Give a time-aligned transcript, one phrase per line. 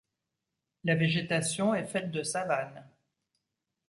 [0.83, 2.89] La végétation est faite de savanes.